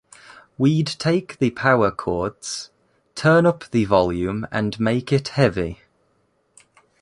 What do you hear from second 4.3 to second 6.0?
and make it heavy.